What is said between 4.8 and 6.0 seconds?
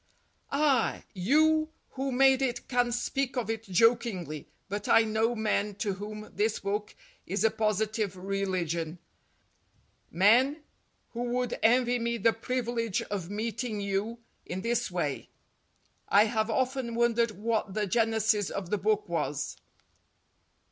I know men to